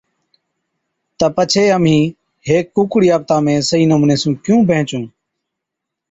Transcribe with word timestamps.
تہ 1.17 1.27
پڇي 1.35 1.63
اَمهِين 1.75 2.05
هيڪ 2.47 2.65
ڪُوڪڙِي 2.75 3.07
آپتان 3.17 3.39
۾ 3.47 3.53
صحِيح 3.69 3.87
نموني 3.91 4.15
سُون 4.21 4.33
ڪِيُون 4.43 4.59
بيهنچُون؟ 4.69 5.03